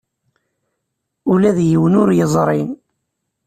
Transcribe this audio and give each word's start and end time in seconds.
Ula 1.31 1.51
d 1.57 1.59
yiwen 1.69 1.97
ur 2.01 2.09
yeẓri. 2.17 2.61